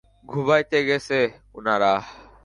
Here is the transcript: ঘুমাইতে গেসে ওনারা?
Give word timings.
ঘুমাইতে 0.29 0.79
গেসে 0.87 1.21
ওনারা? 1.57 1.93